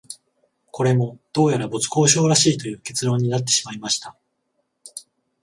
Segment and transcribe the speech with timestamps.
[0.71, 4.17] これも、どうやら没交渉らしいという結論になってしまいました